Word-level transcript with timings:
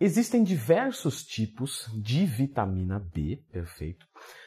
Existem 0.00 0.44
diversos 0.44 1.24
tipos 1.24 1.90
de 1.94 2.24
vitamina 2.24 3.00
B, 3.00 3.42
perfeito, 3.50 4.06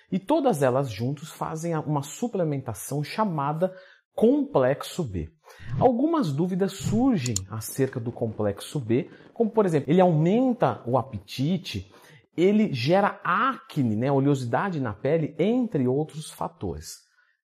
e 0.09 0.17
todas 0.17 0.62
elas 0.62 0.89
juntos 0.89 1.29
fazem 1.29 1.75
uma 1.75 2.01
suplementação 2.01 3.04
chamada 3.04 3.74
complexo 4.16 5.03
B. 5.03 5.29
Algumas 5.77 6.32
dúvidas 6.32 6.74
surgem 6.74 7.35
acerca 7.50 8.00
do 8.00 8.11
complexo 8.11 8.79
B, 8.79 9.09
como 9.34 9.50
por 9.50 9.66
exemplo, 9.66 9.91
ele 9.91 10.00
aumenta 10.00 10.82
o 10.86 10.98
apetite, 10.98 11.92
ele 12.36 12.74
gera 12.74 13.20
acne, 13.24 13.96
né, 13.96 14.12
oleosidade 14.12 14.80
na 14.80 14.94
pele, 14.94 15.36
entre 15.38 15.86
outros 15.88 16.32
fatores. 16.32 17.00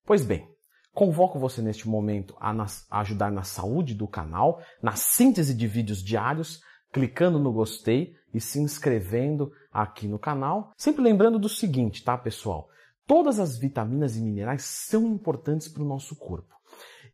Pois 0.05 0.25
bem, 0.25 0.47
convoco 0.93 1.37
você 1.37 1.61
neste 1.61 1.89
momento 1.89 2.35
a, 2.39 2.51
a 2.89 2.99
ajudar 3.01 3.31
na 3.31 3.43
saúde 3.43 3.93
do 3.93 4.07
canal, 4.07 4.61
na 4.81 4.93
síntese 4.93 5.53
de 5.53 5.67
vídeos 5.67 6.01
diários, 6.01 6.61
clicando 6.97 7.37
no 7.37 7.53
gostei 7.53 8.15
e 8.33 8.41
se 8.41 8.59
inscrevendo 8.59 9.51
aqui 9.71 10.07
no 10.07 10.17
canal. 10.17 10.73
Sempre 10.75 11.03
lembrando 11.03 11.37
do 11.37 11.47
seguinte, 11.47 12.03
tá, 12.03 12.17
pessoal? 12.17 12.69
Todas 13.05 13.39
as 13.39 13.55
vitaminas 13.55 14.17
e 14.17 14.21
minerais 14.21 14.63
são 14.63 15.05
importantes 15.05 15.67
para 15.67 15.83
o 15.83 15.87
nosso 15.87 16.15
corpo. 16.15 16.55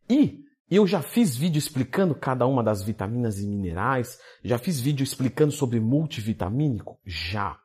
E 0.08 0.42
eu 0.70 0.86
já 0.86 1.02
fiz 1.02 1.36
vídeo 1.36 1.58
explicando 1.58 2.14
cada 2.14 2.46
uma 2.46 2.64
das 2.64 2.82
vitaminas 2.82 3.38
e 3.38 3.46
minerais, 3.46 4.18
já 4.42 4.56
fiz 4.56 4.80
vídeo 4.80 5.04
explicando 5.04 5.52
sobre 5.52 5.78
multivitamínico? 5.80 6.98
Já. 7.04 7.58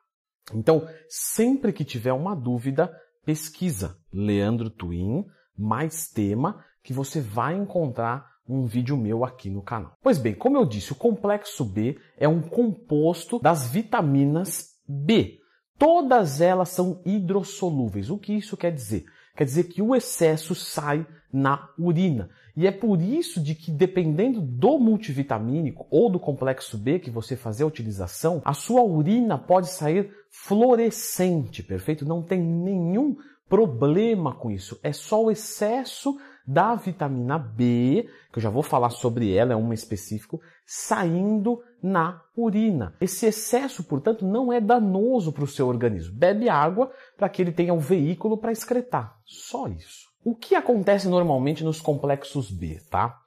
Então, 0.52 0.86
sempre 1.08 1.72
que 1.72 1.86
tiver 1.86 2.12
uma 2.12 2.36
dúvida, 2.36 2.94
pesquisa 3.24 3.96
Leandro 4.12 4.68
Twin 4.68 5.24
mais 5.56 6.06
tema 6.06 6.62
que 6.82 6.92
você 6.92 7.18
vai 7.20 7.54
encontrar 7.56 8.29
um 8.50 8.66
vídeo 8.66 8.96
meu 8.96 9.24
aqui 9.24 9.48
no 9.48 9.62
canal. 9.62 9.92
Pois 10.02 10.18
bem, 10.18 10.34
como 10.34 10.56
eu 10.56 10.66
disse, 10.66 10.92
o 10.92 10.96
complexo 10.96 11.64
B 11.64 11.98
é 12.16 12.28
um 12.28 12.40
composto 12.42 13.38
das 13.38 13.70
vitaminas 13.70 14.70
B. 14.86 15.38
Todas 15.78 16.40
elas 16.40 16.70
são 16.70 17.00
hidrossolúveis. 17.06 18.10
O 18.10 18.18
que 18.18 18.34
isso 18.34 18.56
quer 18.56 18.72
dizer? 18.72 19.04
Quer 19.36 19.44
dizer 19.44 19.64
que 19.64 19.80
o 19.80 19.94
excesso 19.94 20.54
sai 20.54 21.06
na 21.32 21.70
urina. 21.78 22.28
E 22.56 22.66
é 22.66 22.72
por 22.72 23.00
isso 23.00 23.40
de 23.40 23.54
que 23.54 23.70
dependendo 23.70 24.40
do 24.40 24.78
multivitamínico 24.78 25.86
ou 25.90 26.10
do 26.10 26.18
complexo 26.18 26.76
B 26.76 26.98
que 26.98 27.10
você 27.10 27.36
fazer 27.36 27.62
a 27.62 27.66
utilização, 27.66 28.42
a 28.44 28.52
sua 28.52 28.82
urina 28.82 29.38
pode 29.38 29.68
sair 29.68 30.10
fluorescente, 30.28 31.62
perfeito? 31.62 32.04
Não 32.04 32.22
tem 32.22 32.40
nenhum 32.42 33.16
problema 33.50 34.32
com 34.32 34.50
isso. 34.50 34.78
É 34.80 34.92
só 34.92 35.24
o 35.24 35.30
excesso 35.30 36.16
da 36.46 36.74
vitamina 36.76 37.36
B, 37.36 38.08
que 38.32 38.38
eu 38.38 38.42
já 38.42 38.48
vou 38.48 38.62
falar 38.62 38.90
sobre 38.90 39.34
ela, 39.34 39.52
é 39.52 39.56
uma 39.56 39.74
específico, 39.74 40.40
saindo 40.64 41.60
na 41.82 42.22
urina. 42.36 42.94
Esse 43.00 43.26
excesso, 43.26 43.82
portanto, 43.84 44.24
não 44.24 44.52
é 44.52 44.60
danoso 44.60 45.32
para 45.32 45.44
o 45.44 45.48
seu 45.48 45.66
organismo. 45.66 46.14
Bebe 46.14 46.48
água 46.48 46.90
para 47.16 47.28
que 47.28 47.42
ele 47.42 47.52
tenha 47.52 47.74
um 47.74 47.78
veículo 47.78 48.38
para 48.38 48.52
excretar. 48.52 49.16
Só 49.24 49.66
isso. 49.66 50.08
O 50.24 50.34
que 50.34 50.54
acontece 50.54 51.08
normalmente 51.08 51.64
nos 51.64 51.80
complexos 51.80 52.50
B, 52.50 52.80
tá? 52.88 53.18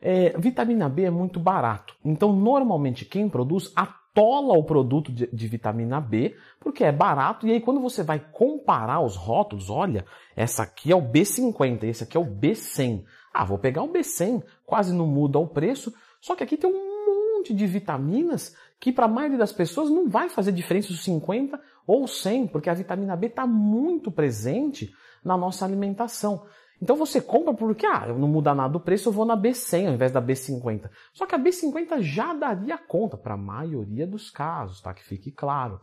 É, 0.00 0.36
vitamina 0.38 0.88
B 0.88 1.04
é 1.04 1.10
muito 1.10 1.40
barato. 1.40 1.94
Então, 2.04 2.32
normalmente, 2.32 3.04
quem 3.04 3.28
produz 3.28 3.72
atola 4.12 4.54
o 4.54 4.62
produto 4.62 5.10
de, 5.10 5.26
de, 5.32 5.48
vitamina 5.48 6.00
B, 6.00 6.36
porque 6.60 6.84
é 6.84 6.92
barato. 6.92 7.46
E 7.46 7.52
aí, 7.52 7.60
quando 7.60 7.80
você 7.80 8.02
vai 8.02 8.20
comparar 8.20 9.00
os 9.00 9.16
rótulos, 9.16 9.70
olha, 9.70 10.04
essa 10.36 10.62
aqui 10.62 10.92
é 10.92 10.96
o 10.96 11.02
B50, 11.02 11.84
esse 11.84 12.04
aqui 12.04 12.16
é 12.16 12.20
o 12.20 12.26
B100. 12.26 13.04
Ah, 13.32 13.44
vou 13.44 13.58
pegar 13.58 13.82
o 13.82 13.92
B100, 13.92 14.42
quase 14.64 14.94
não 14.94 15.06
muda 15.06 15.38
o 15.38 15.46
preço. 15.46 15.92
Só 16.20 16.36
que 16.36 16.44
aqui 16.44 16.56
tem 16.56 16.70
um 16.70 17.36
monte 17.38 17.54
de 17.54 17.66
vitaminas 17.66 18.54
que 18.78 18.92
para 18.92 19.06
a 19.06 19.08
maioria 19.08 19.38
das 19.38 19.52
pessoas 19.52 19.90
não 19.90 20.08
vai 20.08 20.28
fazer 20.28 20.52
diferença 20.52 20.92
os 20.92 21.02
50 21.02 21.58
ou 21.86 22.06
100, 22.06 22.48
porque 22.48 22.68
a 22.68 22.74
vitamina 22.74 23.16
B 23.16 23.28
está 23.28 23.46
muito 23.46 24.10
presente 24.10 24.92
na 25.24 25.36
nossa 25.36 25.64
alimentação. 25.64 26.44
Então 26.82 26.96
você 26.96 27.20
compra 27.20 27.54
porque, 27.54 27.86
ah, 27.86 28.08
não 28.08 28.26
muda 28.26 28.52
nada 28.52 28.76
o 28.76 28.80
preço, 28.80 29.08
eu 29.08 29.12
vou 29.12 29.24
na 29.24 29.36
B100 29.36 29.86
ao 29.86 29.94
invés 29.94 30.10
da 30.10 30.20
B50. 30.20 30.90
Só 31.12 31.24
que 31.24 31.34
a 31.36 31.38
B50 31.38 32.02
já 32.02 32.34
daria 32.34 32.76
conta 32.76 33.16
para 33.16 33.34
a 33.34 33.36
maioria 33.36 34.04
dos 34.04 34.30
casos, 34.30 34.80
tá? 34.80 34.92
Que 34.92 35.04
fique 35.04 35.30
claro. 35.30 35.80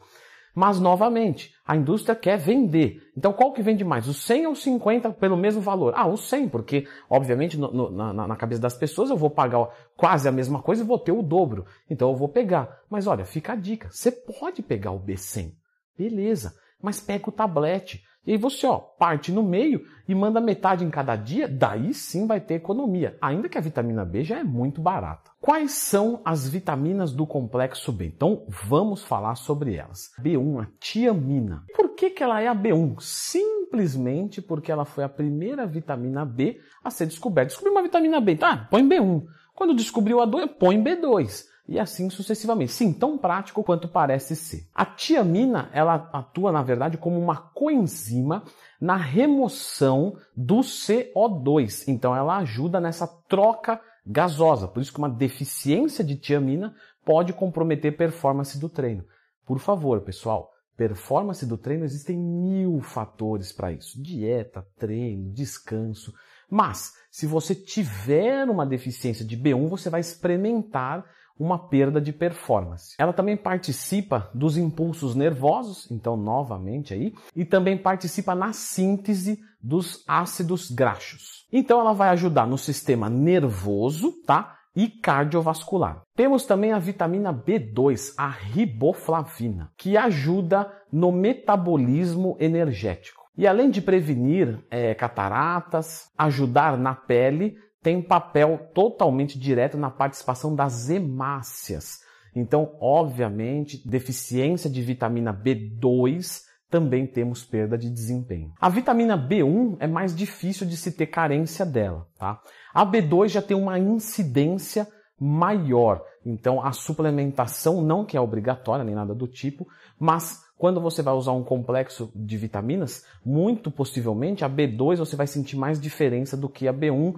Mas, 0.53 0.77
novamente, 0.77 1.55
a 1.65 1.73
indústria 1.73 2.13
quer 2.13 2.37
vender. 2.37 3.01
Então, 3.15 3.31
qual 3.31 3.53
que 3.53 3.61
vende 3.61 3.85
mais? 3.85 4.09
O 4.09 4.13
100 4.13 4.47
ou 4.47 4.51
o 4.51 4.55
50 4.57 5.11
pelo 5.11 5.37
mesmo 5.37 5.61
valor? 5.61 5.93
Ah, 5.95 6.05
o 6.05 6.17
100, 6.17 6.49
porque, 6.49 6.85
obviamente, 7.09 7.57
no, 7.57 7.71
no, 7.71 7.89
na, 7.89 8.27
na, 8.27 8.35
cabeça 8.35 8.61
das 8.61 8.73
pessoas 8.73 9.09
eu 9.09 9.15
vou 9.15 9.29
pagar 9.29 9.69
quase 9.95 10.27
a 10.27 10.33
mesma 10.33 10.61
coisa 10.61 10.83
e 10.83 10.85
vou 10.85 10.99
ter 10.99 11.13
o 11.13 11.21
dobro. 11.21 11.65
Então, 11.89 12.09
eu 12.09 12.15
vou 12.15 12.27
pegar. 12.27 12.81
Mas, 12.89 13.07
olha, 13.07 13.23
fica 13.23 13.53
a 13.53 13.55
dica. 13.55 13.87
Você 13.89 14.11
pode 14.11 14.61
pegar 14.61 14.91
o 14.91 14.99
B100. 14.99 15.53
Beleza. 15.97 16.53
Mas 16.81 16.99
pega 16.99 17.29
o 17.29 17.31
tablete. 17.31 18.03
E 18.29 18.33
aí 18.33 18.37
você 18.37 18.67
ó, 18.67 18.77
parte 18.77 19.31
no 19.31 19.41
meio 19.41 19.83
e 20.07 20.13
manda 20.13 20.39
metade 20.39 20.85
em 20.85 20.89
cada 20.91 21.15
dia, 21.15 21.47
daí 21.47 21.95
sim 21.95 22.27
vai 22.27 22.39
ter 22.39 22.53
economia, 22.53 23.17
ainda 23.19 23.49
que 23.49 23.57
a 23.57 23.61
vitamina 23.61 24.05
B 24.05 24.23
já 24.23 24.37
é 24.37 24.43
muito 24.43 24.79
barata. 24.79 25.31
Quais 25.41 25.71
são 25.71 26.21
as 26.23 26.47
vitaminas 26.47 27.11
do 27.11 27.25
complexo 27.25 27.91
B? 27.91 28.05
Então 28.05 28.45
vamos 28.47 29.03
falar 29.03 29.33
sobre 29.33 29.73
elas. 29.73 30.11
B1, 30.21 30.61
a 30.61 30.67
tiamina. 30.79 31.63
Por 31.75 31.95
que, 31.95 32.11
que 32.11 32.21
ela 32.21 32.39
é 32.39 32.47
a 32.47 32.53
B1? 32.53 32.97
Simplesmente 32.99 34.43
porque 34.43 34.71
ela 34.71 34.85
foi 34.85 35.03
a 35.03 35.09
primeira 35.09 35.65
vitamina 35.65 36.23
B 36.23 36.59
a 36.83 36.91
ser 36.91 37.07
descoberta. 37.07 37.47
Descobriu 37.47 37.73
uma 37.73 37.81
vitamina 37.81 38.21
B, 38.21 38.35
tá? 38.35 38.67
Põe 38.69 38.87
B1. 38.87 39.25
Quando 39.55 39.73
descobriu 39.73 40.21
a 40.21 40.25
2, 40.25 40.51
põe 40.59 40.79
B2 40.83 41.48
e 41.69 41.79
assim 41.79 42.09
sucessivamente. 42.09 42.71
Sim, 42.71 42.91
tão 42.91 43.15
prático 43.15 43.63
quanto 43.63 43.87
parece 43.87 44.35
ser. 44.35 44.67
A 44.73 44.83
tiamina, 44.83 45.69
ela 45.71 46.09
atua 46.11 46.51
na 46.51 46.63
verdade 46.63 46.97
como 46.97 47.19
uma 47.19 47.37
coenzima 47.37 48.43
na 48.81 48.95
remoção 48.95 50.17
do 50.35 50.61
CO2. 50.61 51.87
Então 51.87 52.15
ela 52.15 52.37
ajuda 52.37 52.79
nessa 52.81 53.07
troca 53.07 53.79
gasosa. 54.03 54.67
Por 54.67 54.81
isso 54.81 54.91
que 54.91 54.97
uma 54.97 55.09
deficiência 55.09 56.03
de 56.03 56.15
tiamina 56.15 56.75
pode 57.05 57.33
comprometer 57.33 57.95
performance 57.95 58.59
do 58.59 58.67
treino. 58.67 59.05
Por 59.45 59.59
favor, 59.59 60.01
pessoal, 60.01 60.51
performance 60.75 61.45
do 61.45 61.55
treino 61.57 61.85
existem 61.85 62.17
mil 62.17 62.81
fatores 62.81 63.51
para 63.51 63.71
isso: 63.71 64.01
dieta, 64.01 64.65
treino, 64.79 65.31
descanso. 65.31 66.15
Mas 66.49 66.93
se 67.11 67.27
você 67.27 67.53
tiver 67.53 68.49
uma 68.49 68.65
deficiência 68.65 69.23
de 69.23 69.37
B1, 69.37 69.67
você 69.67 69.87
vai 69.87 70.01
experimentar 70.01 71.05
uma 71.39 71.57
perda 71.57 72.01
de 72.01 72.11
performance. 72.11 72.95
Ela 72.99 73.13
também 73.13 73.37
participa 73.37 74.29
dos 74.33 74.57
impulsos 74.57 75.15
nervosos, 75.15 75.89
então 75.89 76.17
novamente 76.17 76.93
aí, 76.93 77.13
e 77.35 77.45
também 77.45 77.77
participa 77.77 78.35
na 78.35 78.51
síntese 78.51 79.39
dos 79.61 80.03
ácidos 80.05 80.69
graxos. 80.69 81.47
Então 81.51 81.79
ela 81.79 81.93
vai 81.93 82.09
ajudar 82.09 82.45
no 82.45 82.57
sistema 82.57 83.09
nervoso, 83.09 84.11
tá? 84.25 84.57
E 84.75 84.87
cardiovascular. 84.87 86.03
Temos 86.15 86.45
também 86.45 86.73
a 86.73 86.79
vitamina 86.79 87.33
B2, 87.33 88.13
a 88.17 88.29
riboflavina, 88.29 89.71
que 89.75 89.97
ajuda 89.97 90.71
no 90.91 91.11
metabolismo 91.11 92.37
energético. 92.39 93.19
E 93.35 93.47
além 93.47 93.69
de 93.69 93.81
prevenir 93.81 94.59
é, 94.69 94.93
cataratas, 94.93 96.11
ajudar 96.17 96.77
na 96.77 96.93
pele, 96.93 97.57
tem 97.81 97.97
um 97.97 98.01
papel 98.01 98.69
totalmente 98.73 99.39
direto 99.39 99.77
na 99.77 99.89
participação 99.89 100.55
das 100.55 100.89
hemácias. 100.89 101.99
Então, 102.35 102.75
obviamente, 102.79 103.81
deficiência 103.87 104.69
de 104.69 104.81
vitamina 104.81 105.33
B2 105.33 106.41
também 106.69 107.07
temos 107.07 107.43
perda 107.43 107.77
de 107.77 107.89
desempenho. 107.89 108.53
A 108.61 108.69
vitamina 108.69 109.17
B1 109.17 109.77
é 109.79 109.87
mais 109.87 110.15
difícil 110.15 110.67
de 110.67 110.77
se 110.77 110.91
ter 110.91 111.07
carência 111.07 111.65
dela, 111.65 112.07
tá? 112.17 112.39
A 112.73 112.85
B2 112.85 113.29
já 113.29 113.41
tem 113.41 113.57
uma 113.57 113.79
incidência 113.79 114.87
maior. 115.19 116.03
Então, 116.23 116.63
a 116.63 116.71
suplementação 116.71 117.81
não 117.81 118.05
que 118.05 118.15
é 118.15 118.21
obrigatória 118.21 118.85
nem 118.85 118.93
nada 118.93 119.15
do 119.15 119.27
tipo, 119.27 119.67
mas 119.97 120.43
quando 120.57 120.79
você 120.79 121.01
vai 121.01 121.13
usar 121.13 121.31
um 121.31 121.43
complexo 121.43 122.11
de 122.13 122.37
vitaminas, 122.37 123.05
muito 123.25 123.71
possivelmente 123.71 124.45
a 124.45 124.49
B2 124.49 124.97
você 124.97 125.15
vai 125.15 125.25
sentir 125.25 125.55
mais 125.55 125.79
diferença 125.79 126.37
do 126.37 126.49
que 126.49 126.67
a 126.67 126.73
B1 126.73 127.15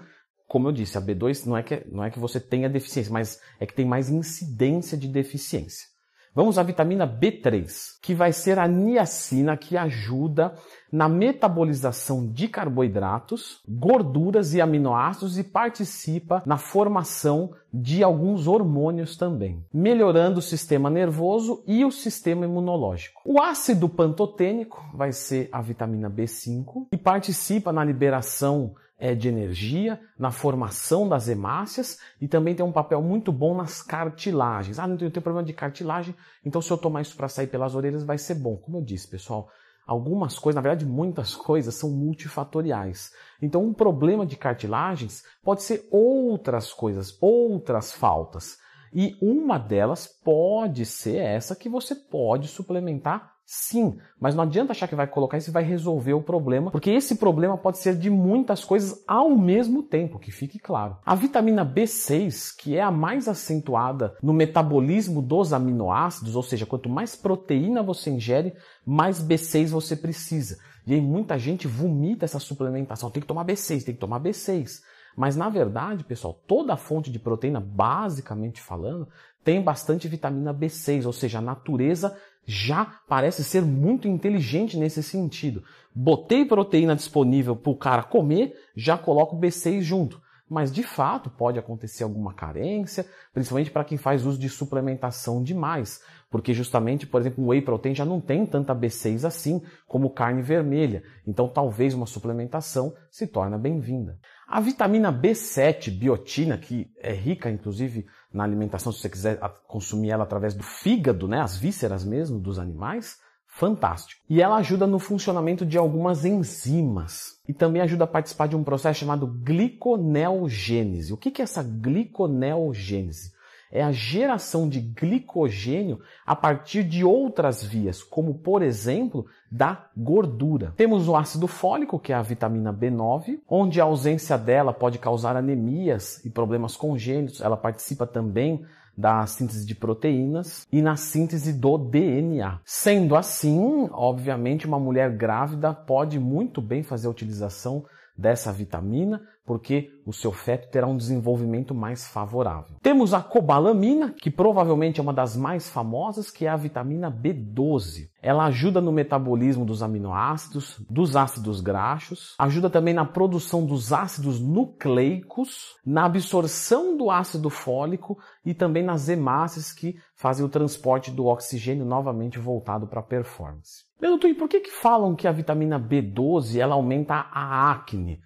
como 0.51 0.67
eu 0.67 0.73
disse, 0.73 0.97
a 0.97 1.01
B2 1.01 1.45
não 1.45 1.55
é, 1.55 1.63
que, 1.63 1.81
não 1.89 2.03
é 2.03 2.09
que 2.11 2.19
você 2.19 2.37
tenha 2.37 2.69
deficiência, 2.69 3.09
mas 3.09 3.39
é 3.57 3.65
que 3.65 3.73
tem 3.73 3.85
mais 3.85 4.09
incidência 4.09 4.97
de 4.97 5.07
deficiência. 5.07 5.87
Vamos 6.35 6.57
à 6.57 6.63
vitamina 6.63 7.07
B3, 7.07 7.71
que 8.01 8.13
vai 8.13 8.33
ser 8.33 8.59
a 8.59 8.67
niacina 8.67 9.55
que 9.55 9.77
ajuda 9.77 10.53
na 10.91 11.07
metabolização 11.07 12.27
de 12.29 12.49
carboidratos, 12.49 13.61
gorduras 13.65 14.53
e 14.53 14.59
aminoácidos 14.59 15.37
e 15.37 15.43
participa 15.45 16.43
na 16.45 16.57
formação 16.57 17.53
de 17.73 18.03
alguns 18.03 18.45
hormônios 18.45 19.15
também, 19.15 19.65
melhorando 19.73 20.39
o 20.39 20.41
sistema 20.41 20.89
nervoso 20.89 21.63
e 21.65 21.85
o 21.85 21.91
sistema 21.91 22.43
imunológico. 22.43 23.21
O 23.25 23.41
ácido 23.41 23.87
pantotênico 23.87 24.83
vai 24.93 25.13
ser 25.13 25.47
a 25.49 25.61
vitamina 25.61 26.09
B5 26.09 26.87
e 26.91 26.97
participa 26.97 27.71
na 27.71 27.85
liberação 27.85 28.75
é, 29.01 29.15
de 29.15 29.27
energia, 29.27 29.99
na 30.17 30.29
formação 30.29 31.09
das 31.09 31.27
hemácias 31.27 31.97
e 32.21 32.27
também 32.27 32.53
tem 32.53 32.63
um 32.63 32.71
papel 32.71 33.01
muito 33.01 33.31
bom 33.31 33.55
nas 33.55 33.81
cartilagens. 33.81 34.77
Ah, 34.77 34.85
não 34.85 34.95
tenho, 34.95 35.09
tenho 35.09 35.23
problema 35.23 35.43
de 35.43 35.53
cartilagem, 35.53 36.15
então 36.45 36.61
se 36.61 36.69
eu 36.69 36.77
tomar 36.77 37.01
isso 37.01 37.17
para 37.17 37.27
sair 37.27 37.47
pelas 37.47 37.73
orelhas 37.73 38.03
vai 38.03 38.19
ser 38.19 38.35
bom. 38.35 38.55
Como 38.55 38.77
eu 38.77 38.83
disse, 38.83 39.07
pessoal, 39.07 39.49
algumas 39.87 40.37
coisas, 40.37 40.55
na 40.55 40.61
verdade 40.61 40.85
muitas 40.85 41.33
coisas, 41.35 41.73
são 41.73 41.89
multifatoriais. 41.89 43.11
Então 43.41 43.65
um 43.65 43.73
problema 43.73 44.23
de 44.23 44.37
cartilagens 44.37 45.23
pode 45.43 45.63
ser 45.63 45.87
outras 45.89 46.71
coisas, 46.71 47.17
outras 47.19 47.91
faltas. 47.91 48.59
E 48.93 49.17
uma 49.19 49.57
delas 49.57 50.05
pode 50.05 50.85
ser 50.85 51.15
essa 51.15 51.55
que 51.55 51.67
você 51.67 51.95
pode 51.95 52.47
suplementar 52.47 53.33
Sim, 53.53 53.97
mas 54.17 54.33
não 54.33 54.45
adianta 54.45 54.71
achar 54.71 54.87
que 54.87 54.95
vai 54.95 55.05
colocar 55.05 55.37
isso 55.37 55.49
e 55.49 55.51
vai 55.51 55.61
resolver 55.61 56.13
o 56.13 56.21
problema, 56.21 56.71
porque 56.71 56.89
esse 56.89 57.15
problema 57.15 57.57
pode 57.57 57.79
ser 57.79 57.97
de 57.97 58.09
muitas 58.09 58.63
coisas 58.63 59.03
ao 59.05 59.29
mesmo 59.31 59.83
tempo, 59.83 60.19
que 60.19 60.31
fique 60.31 60.57
claro. 60.57 60.95
A 61.05 61.13
vitamina 61.15 61.65
B6, 61.65 62.55
que 62.57 62.77
é 62.77 62.81
a 62.81 62.89
mais 62.89 63.27
acentuada 63.27 64.15
no 64.23 64.31
metabolismo 64.31 65.21
dos 65.21 65.51
aminoácidos, 65.51 66.37
ou 66.37 66.41
seja, 66.41 66.65
quanto 66.65 66.87
mais 66.87 67.13
proteína 67.13 67.83
você 67.83 68.09
ingere, 68.09 68.53
mais 68.85 69.21
B6 69.21 69.67
você 69.67 69.97
precisa. 69.97 70.57
E 70.87 70.93
aí 70.93 71.01
muita 71.01 71.37
gente 71.37 71.67
vomita 71.67 72.23
essa 72.23 72.39
suplementação, 72.39 73.11
tem 73.11 73.19
que 73.19 73.27
tomar 73.27 73.43
B6, 73.43 73.83
tem 73.83 73.93
que 73.93 73.99
tomar 73.99 74.21
B6. 74.21 74.79
Mas 75.13 75.35
na 75.35 75.49
verdade, 75.49 76.05
pessoal, 76.05 76.39
toda 76.47 76.77
fonte 76.77 77.11
de 77.11 77.19
proteína, 77.19 77.59
basicamente 77.59 78.61
falando, 78.61 79.09
tem 79.43 79.61
bastante 79.61 80.07
vitamina 80.07 80.53
B6, 80.53 81.05
ou 81.05 81.13
seja, 81.13 81.39
a 81.39 81.41
natureza 81.41 82.15
já 82.51 82.99
parece 83.07 83.45
ser 83.45 83.61
muito 83.61 84.09
inteligente 84.09 84.77
nesse 84.77 85.01
sentido. 85.01 85.63
Botei 85.95 86.43
proteína 86.43 86.97
disponível 86.97 87.55
para 87.55 87.71
o 87.71 87.77
cara 87.77 88.03
comer, 88.03 88.53
já 88.75 88.97
coloco 88.97 89.39
B6 89.39 89.81
junto. 89.81 90.21
Mas 90.49 90.69
de 90.69 90.83
fato 90.83 91.29
pode 91.29 91.57
acontecer 91.57 92.03
alguma 92.03 92.33
carência, 92.33 93.05
principalmente 93.33 93.71
para 93.71 93.85
quem 93.85 93.97
faz 93.97 94.25
uso 94.25 94.37
de 94.37 94.49
suplementação 94.49 95.41
demais, 95.41 96.01
porque 96.29 96.53
justamente, 96.53 97.07
por 97.07 97.21
exemplo, 97.21 97.41
o 97.41 97.47
whey 97.47 97.61
protein 97.61 97.95
já 97.95 98.03
não 98.03 98.19
tem 98.19 98.45
tanta 98.45 98.75
B6 98.75 99.23
assim 99.23 99.61
como 99.87 100.09
carne 100.09 100.41
vermelha, 100.41 101.03
então 101.25 101.47
talvez 101.47 101.93
uma 101.93 102.05
suplementação 102.05 102.93
se 103.09 103.27
torne 103.27 103.57
bem-vinda. 103.57 104.19
A 104.45 104.59
vitamina 104.59 105.09
B7, 105.09 105.89
biotina, 105.89 106.57
que 106.57 106.91
é 106.99 107.13
rica 107.13 107.49
inclusive 107.49 108.05
na 108.33 108.43
alimentação, 108.43 108.91
se 108.91 108.99
você 108.99 109.09
quiser 109.09 109.39
consumir 109.67 110.11
ela 110.11 110.23
através 110.23 110.53
do 110.53 110.63
fígado, 110.63 111.27
né, 111.27 111.41
as 111.41 111.57
vísceras 111.57 112.05
mesmo 112.05 112.39
dos 112.39 112.57
animais, 112.59 113.19
fantástico. 113.45 114.21
E 114.29 114.41
ela 114.41 114.55
ajuda 114.57 114.87
no 114.87 114.97
funcionamento 114.97 115.65
de 115.65 115.77
algumas 115.77 116.23
enzimas 116.23 117.39
e 117.47 117.53
também 117.53 117.81
ajuda 117.81 118.05
a 118.05 118.07
participar 118.07 118.47
de 118.47 118.55
um 118.55 118.63
processo 118.63 119.01
chamado 119.01 119.27
gliconeogênese. 119.27 121.11
O 121.11 121.17
que 121.17 121.41
é 121.41 121.43
essa 121.43 121.61
gliconeogênese? 121.61 123.33
É 123.71 123.81
a 123.81 123.91
geração 123.91 124.67
de 124.67 124.79
glicogênio 124.79 125.99
a 126.25 126.35
partir 126.35 126.83
de 126.83 127.05
outras 127.05 127.63
vias, 127.63 128.03
como 128.03 128.35
por 128.35 128.61
exemplo 128.61 129.25
da 129.49 129.87
gordura. 129.95 130.73
Temos 130.75 131.07
o 131.07 131.15
ácido 131.15 131.47
fólico, 131.47 131.99
que 131.99 132.11
é 132.11 132.15
a 132.15 132.21
vitamina 132.21 132.73
B9, 132.73 133.39
onde 133.49 133.79
a 133.79 133.85
ausência 133.85 134.37
dela 134.37 134.73
pode 134.73 134.99
causar 134.99 135.35
anemias 135.35 136.23
e 136.25 136.29
problemas 136.29 136.75
congênitos. 136.75 137.41
Ela 137.41 137.57
participa 137.57 138.05
também 138.05 138.65
da 138.97 139.25
síntese 139.25 139.65
de 139.65 139.73
proteínas 139.73 140.67
e 140.71 140.81
na 140.81 140.95
síntese 140.95 141.53
do 141.53 141.77
DNA. 141.77 142.59
Sendo 142.65 143.15
assim, 143.15 143.89
obviamente, 143.91 144.67
uma 144.67 144.79
mulher 144.79 145.15
grávida 145.15 145.73
pode 145.73 146.19
muito 146.19 146.61
bem 146.61 146.83
fazer 146.83 147.07
a 147.07 147.11
utilização 147.11 147.85
dessa 148.17 148.51
vitamina, 148.51 149.21
porque 149.51 149.91
o 150.05 150.13
seu 150.13 150.31
feto 150.31 150.71
terá 150.71 150.87
um 150.87 150.95
desenvolvimento 150.95 151.75
mais 151.75 152.07
favorável. 152.07 152.77
Temos 152.81 153.13
a 153.13 153.21
cobalamina, 153.21 154.15
que 154.17 154.31
provavelmente 154.31 155.01
é 155.01 155.03
uma 155.03 155.11
das 155.11 155.35
mais 155.35 155.69
famosas, 155.69 156.31
que 156.31 156.45
é 156.45 156.49
a 156.49 156.55
vitamina 156.55 157.11
B12. 157.11 158.07
Ela 158.21 158.45
ajuda 158.45 158.79
no 158.79 158.93
metabolismo 158.93 159.65
dos 159.65 159.83
aminoácidos, 159.83 160.81
dos 160.89 161.17
ácidos 161.17 161.59
graxos, 161.59 162.33
ajuda 162.39 162.69
também 162.69 162.93
na 162.93 163.03
produção 163.03 163.65
dos 163.65 163.91
ácidos 163.91 164.39
nucleicos, 164.39 165.75
na 165.85 166.05
absorção 166.05 166.95
do 166.95 167.11
ácido 167.11 167.49
fólico 167.49 168.17
e 168.45 168.53
também 168.53 168.83
nas 168.83 169.09
hemácias 169.09 169.73
que 169.73 169.97
fazem 170.15 170.45
o 170.45 170.49
transporte 170.49 171.11
do 171.11 171.25
oxigênio 171.25 171.83
novamente 171.83 172.39
voltado 172.39 172.87
para 172.87 173.01
a 173.01 173.03
performance. 173.03 173.83
Doutor, 173.99 174.29
e 174.29 174.33
por 174.33 174.47
que, 174.47 174.61
que 174.61 174.71
falam 174.71 175.13
que 175.13 175.27
a 175.27 175.31
vitamina 175.33 175.77
B12 175.77 176.57
ela 176.57 176.73
aumenta 176.73 177.15
a 177.15 177.69
acne? 177.69 178.21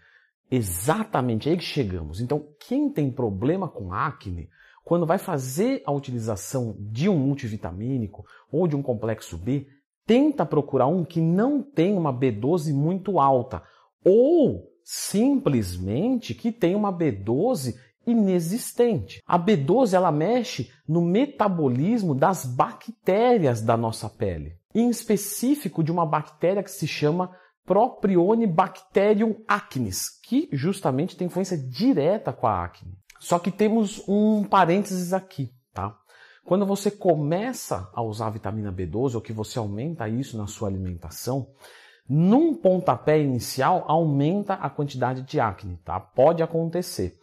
Exatamente 0.50 1.50
aí 1.50 1.58
que 1.58 1.64
chegamos. 1.64 2.22
Então, 2.22 2.48
quem 2.60 2.90
tem 2.90 3.12
problema 3.12 3.68
com 3.68 3.92
acne, 3.92 4.50
quando 4.84 5.06
vai 5.06 5.18
fazer 5.18 5.82
a 5.86 5.92
utilização 5.92 6.76
de 6.80 7.10
um 7.10 7.18
multivitamínico 7.18 8.26
ou 8.52 8.68
de 8.68 8.76
um 8.76 8.82
complexo 8.82 9.38
B, 9.38 9.68
tenta 10.06 10.46
procurar 10.46 10.88
um 10.88 11.04
que 11.04 11.20
não 11.20 11.64
tem 11.64 11.98
uma 11.98 12.14
B12 12.14 12.74
muito 12.74 13.20
alta 13.20 13.64
ou 14.04 14.72
simplesmente 14.84 16.36
que 16.36 16.52
tem 16.52 16.76
uma 16.76 16.94
B12 16.94 17.74
inexistente. 18.06 19.20
A 19.26 19.40
B12 19.40 19.94
ela 19.94 20.12
mexe 20.12 20.70
no 20.88 21.02
metabolismo 21.02 22.14
das 22.14 22.46
bactérias 22.46 23.62
da 23.64 23.76
nossa 23.76 24.08
pele 24.08 24.60
em 24.76 24.90
específico 24.90 25.82
de 25.82 25.92
uma 25.92 26.06
bactéria 26.06 26.62
que 26.62 26.70
se 26.70 26.86
chama 26.86 27.32
Propionibacterium 27.66 29.44
acnes, 29.48 30.20
que 30.24 30.48
justamente 30.52 31.18
tem 31.18 31.28
influência 31.28 31.58
direta 31.58 32.32
com 32.32 32.48
a 32.48 32.64
acne. 32.64 32.94
Só 33.20 33.40
que 33.40 33.52
temos 33.52 34.04
um 34.08 34.44
parênteses 34.44 35.14
aqui, 35.14 35.52
tá? 35.74 35.98
Quando 36.46 36.66
você 36.66 36.92
começa 36.92 37.90
a 37.94 38.04
usar 38.04 38.28
a 38.28 38.32
vitamina 38.32 38.72
B12 38.72 39.16
ou 39.16 39.22
que 39.22 39.34
você 39.34 39.58
aumenta 39.58 40.08
isso 40.08 40.38
na 40.38 40.46
sua 40.46 40.68
alimentação, 40.68 41.48
num 42.08 42.54
pontapé 42.54 43.20
inicial 43.20 43.84
aumenta 43.88 44.54
a 44.54 44.70
quantidade 44.70 45.24
de 45.24 45.40
acne, 45.40 45.78
tá? 45.84 46.00
Pode 46.00 46.44
acontecer. 46.44 47.20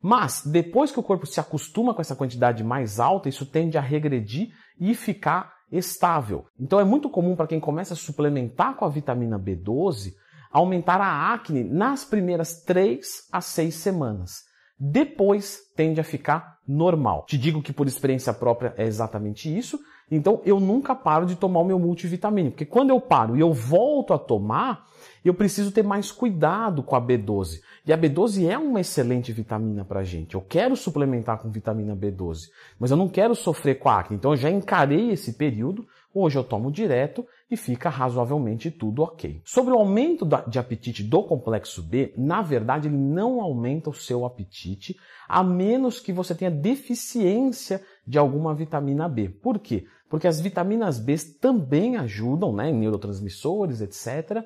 Mas 0.00 0.42
depois 0.46 0.92
que 0.92 1.00
o 1.00 1.02
corpo 1.02 1.26
se 1.26 1.40
acostuma 1.40 1.92
com 1.92 2.00
essa 2.00 2.14
quantidade 2.14 2.62
mais 2.62 3.00
alta, 3.00 3.28
isso 3.28 3.44
tende 3.44 3.76
a 3.76 3.80
regredir 3.80 4.50
e 4.78 4.94
ficar 4.94 5.52
estável. 5.70 6.46
Então 6.58 6.80
é 6.80 6.84
muito 6.84 7.08
comum 7.08 7.36
para 7.36 7.46
quem 7.46 7.60
começa 7.60 7.94
a 7.94 7.96
suplementar 7.96 8.74
com 8.76 8.84
a 8.84 8.88
vitamina 8.88 9.38
B12 9.38 10.14
aumentar 10.50 11.00
a 11.00 11.32
acne 11.32 11.62
nas 11.62 12.04
primeiras 12.04 12.62
3 12.64 13.28
a 13.30 13.40
6 13.40 13.74
semanas. 13.74 14.44
Depois 14.78 15.60
tende 15.76 16.00
a 16.00 16.04
ficar 16.04 16.58
normal. 16.66 17.24
Te 17.28 17.36
digo 17.36 17.62
que 17.62 17.72
por 17.72 17.86
experiência 17.86 18.32
própria 18.32 18.74
é 18.76 18.84
exatamente 18.84 19.54
isso. 19.56 19.78
Então 20.10 20.40
eu 20.44 20.58
nunca 20.58 20.94
paro 20.94 21.26
de 21.26 21.36
tomar 21.36 21.60
o 21.60 21.64
meu 21.64 21.78
multivitamínico, 21.78 22.56
porque 22.56 22.64
quando 22.64 22.90
eu 22.90 23.00
paro 23.00 23.36
e 23.36 23.40
eu 23.40 23.52
volto 23.52 24.12
a 24.12 24.18
tomar, 24.18 24.84
eu 25.28 25.34
preciso 25.34 25.70
ter 25.70 25.82
mais 25.82 26.10
cuidado 26.10 26.82
com 26.82 26.96
a 26.96 27.00
B12. 27.00 27.60
E 27.86 27.92
a 27.92 27.98
B12 27.98 28.48
é 28.48 28.56
uma 28.56 28.80
excelente 28.80 29.32
vitamina 29.32 29.84
para 29.84 30.02
gente. 30.02 30.34
Eu 30.34 30.40
quero 30.40 30.76
suplementar 30.76 31.38
com 31.38 31.50
vitamina 31.50 31.94
B12, 31.94 32.50
mas 32.78 32.90
eu 32.90 32.96
não 32.96 33.08
quero 33.08 33.34
sofrer 33.34 33.78
com 33.78 33.88
acne. 33.88 34.16
Então 34.16 34.32
eu 34.32 34.36
já 34.36 34.50
encarei 34.50 35.10
esse 35.10 35.34
período, 35.34 35.86
hoje 36.14 36.38
eu 36.38 36.44
tomo 36.44 36.70
direto 36.70 37.26
e 37.50 37.56
fica 37.56 37.88
razoavelmente 37.88 38.70
tudo 38.70 39.02
ok. 39.02 39.40
Sobre 39.44 39.72
o 39.72 39.78
aumento 39.78 40.26
de 40.48 40.58
apetite 40.58 41.02
do 41.02 41.22
complexo 41.22 41.82
B, 41.82 42.12
na 42.16 42.42
verdade 42.42 42.88
ele 42.88 42.96
não 42.96 43.40
aumenta 43.40 43.90
o 43.90 43.94
seu 43.94 44.24
apetite, 44.24 44.96
a 45.28 45.42
menos 45.42 46.00
que 46.00 46.12
você 46.12 46.34
tenha 46.34 46.50
deficiência 46.50 47.82
de 48.06 48.18
alguma 48.18 48.54
vitamina 48.54 49.08
B. 49.08 49.28
Por 49.28 49.58
quê? 49.58 49.86
Porque 50.08 50.26
as 50.26 50.40
vitaminas 50.40 50.98
B 50.98 51.16
também 51.40 51.96
ajudam 51.96 52.52
né, 52.52 52.68
em 52.68 52.74
neurotransmissores, 52.74 53.80
etc. 53.80 54.44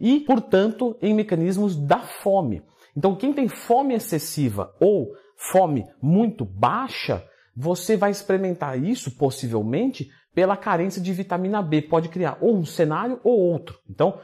E, 0.00 0.20
portanto, 0.20 0.96
em 1.02 1.12
mecanismos 1.12 1.76
da 1.76 1.98
fome. 1.98 2.62
Então, 2.96 3.16
quem 3.16 3.32
tem 3.32 3.48
fome 3.48 3.94
excessiva 3.94 4.72
ou 4.80 5.12
fome 5.36 5.84
muito 6.00 6.44
baixa, 6.44 7.24
você 7.56 7.96
vai 7.96 8.10
experimentar 8.10 8.82
isso 8.82 9.16
possivelmente 9.16 10.10
pela 10.34 10.56
carência 10.56 11.00
de 11.00 11.12
vitamina 11.12 11.62
B. 11.62 11.82
Pode 11.82 12.08
criar 12.08 12.38
ou 12.40 12.56
um 12.56 12.64
cenário 12.64 13.20
ou 13.24 13.38
outro. 13.38 13.78
Então, 13.88 14.18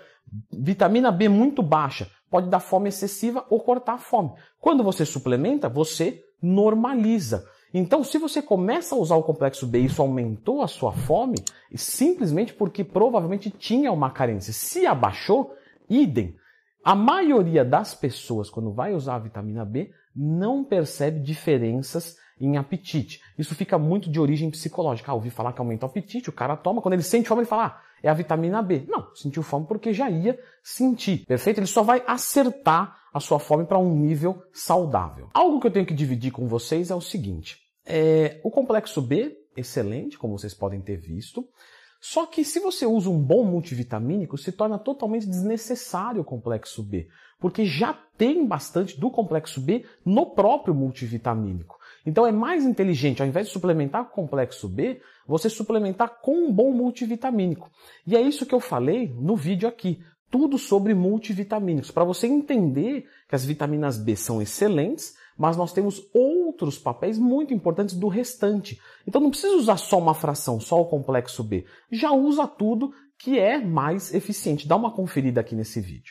vitamina 0.52 1.10
B 1.10 1.28
muito 1.28 1.62
baixa 1.62 2.10
pode 2.30 2.48
dar 2.48 2.60
fome 2.60 2.88
excessiva 2.88 3.44
ou 3.48 3.60
cortar 3.60 3.94
a 3.94 3.98
fome. 3.98 4.32
Quando 4.60 4.82
você 4.82 5.04
suplementa, 5.04 5.68
você 5.68 6.24
normaliza. 6.42 7.46
Então, 7.72 8.02
se 8.02 8.18
você 8.18 8.40
começa 8.40 8.94
a 8.94 8.98
usar 8.98 9.16
o 9.16 9.22
complexo 9.22 9.66
B 9.66 9.80
e 9.80 9.84
isso 9.86 10.00
aumentou 10.02 10.62
a 10.62 10.68
sua 10.68 10.92
fome, 10.92 11.36
simplesmente 11.74 12.54
porque 12.54 12.84
provavelmente 12.84 13.50
tinha 13.50 13.92
uma 13.92 14.10
carência. 14.10 14.52
Se 14.52 14.86
abaixou, 14.86 15.54
idem. 15.88 16.36
A 16.84 16.94
maioria 16.94 17.64
das 17.64 17.94
pessoas, 17.94 18.48
quando 18.48 18.72
vai 18.72 18.94
usar 18.94 19.16
a 19.16 19.20
vitamina 19.20 19.64
B, 19.64 19.90
não 20.14 20.64
percebe 20.64 21.20
diferenças 21.20 22.16
em 22.40 22.56
apetite. 22.56 23.20
Isso 23.38 23.54
fica 23.54 23.78
muito 23.78 24.10
de 24.10 24.20
origem 24.20 24.50
psicológica. 24.50 25.10
Ah, 25.10 25.14
ouvi 25.14 25.30
falar 25.30 25.52
que 25.52 25.60
aumenta 25.60 25.86
o 25.86 25.88
apetite, 25.88 26.28
o 26.28 26.32
cara 26.32 26.56
toma, 26.56 26.82
quando 26.82 26.94
ele 26.94 27.02
sente 27.02 27.28
fome, 27.28 27.40
ele 27.40 27.48
fala, 27.48 27.66
ah, 27.66 27.80
é 28.02 28.08
a 28.08 28.14
vitamina 28.14 28.62
B. 28.62 28.84
Não, 28.88 29.14
sentiu 29.14 29.42
fome 29.42 29.66
porque 29.66 29.92
já 29.92 30.10
ia 30.10 30.38
sentir, 30.62 31.24
perfeito? 31.26 31.58
Ele 31.58 31.66
só 31.66 31.82
vai 31.82 32.02
acertar 32.06 32.96
a 33.12 33.20
sua 33.20 33.38
fome 33.38 33.64
para 33.64 33.78
um 33.78 33.96
nível 33.96 34.42
saudável. 34.52 35.28
Algo 35.32 35.60
que 35.60 35.66
eu 35.66 35.72
tenho 35.72 35.86
que 35.86 35.94
dividir 35.94 36.30
com 36.30 36.46
vocês 36.46 36.90
é 36.90 36.94
o 36.94 37.00
seguinte: 37.00 37.58
é, 37.84 38.40
o 38.44 38.50
complexo 38.50 39.00
B, 39.00 39.34
excelente, 39.56 40.18
como 40.18 40.38
vocês 40.38 40.52
podem 40.52 40.80
ter 40.80 40.96
visto. 40.96 41.48
Só 41.98 42.26
que 42.26 42.44
se 42.44 42.60
você 42.60 42.84
usa 42.84 43.08
um 43.08 43.18
bom 43.18 43.42
multivitamínico, 43.42 44.36
se 44.36 44.52
torna 44.52 44.78
totalmente 44.78 45.26
desnecessário 45.26 46.20
o 46.20 46.24
complexo 46.24 46.82
B, 46.82 47.08
porque 47.40 47.64
já 47.64 47.94
tem 48.18 48.46
bastante 48.46 49.00
do 49.00 49.10
complexo 49.10 49.60
B 49.60 49.84
no 50.04 50.26
próprio 50.26 50.74
multivitamínico. 50.74 51.76
Então 52.06 52.26
é 52.26 52.30
mais 52.30 52.64
inteligente, 52.64 53.20
ao 53.20 53.28
invés 53.28 53.48
de 53.48 53.52
suplementar 53.52 54.04
com 54.04 54.22
complexo 54.22 54.68
B, 54.68 55.00
você 55.26 55.50
suplementar 55.50 56.20
com 56.22 56.46
um 56.46 56.52
bom 56.52 56.72
multivitamínico. 56.72 57.70
E 58.06 58.16
é 58.16 58.20
isso 58.20 58.46
que 58.46 58.54
eu 58.54 58.60
falei 58.60 59.12
no 59.18 59.36
vídeo 59.36 59.68
aqui. 59.68 60.00
Tudo 60.30 60.58
sobre 60.58 60.94
multivitamínicos, 60.94 61.90
para 61.90 62.04
você 62.04 62.26
entender 62.26 63.06
que 63.28 63.34
as 63.34 63.44
vitaminas 63.44 63.96
B 63.96 64.16
são 64.16 64.42
excelentes, 64.42 65.14
mas 65.38 65.56
nós 65.56 65.72
temos 65.72 66.02
outros 66.14 66.78
papéis 66.78 67.18
muito 67.18 67.52
importantes 67.52 67.94
do 67.94 68.08
restante. 68.08 68.80
Então 69.06 69.20
não 69.20 69.30
precisa 69.30 69.54
usar 69.54 69.76
só 69.76 69.98
uma 69.98 70.14
fração, 70.14 70.58
só 70.58 70.80
o 70.80 70.86
complexo 70.86 71.44
B. 71.44 71.64
Já 71.90 72.10
usa 72.12 72.46
tudo 72.46 72.92
que 73.18 73.38
é 73.38 73.58
mais 73.58 74.14
eficiente. 74.14 74.66
Dá 74.66 74.76
uma 74.76 74.90
conferida 74.90 75.40
aqui 75.40 75.54
nesse 75.54 75.80
vídeo. 75.80 76.04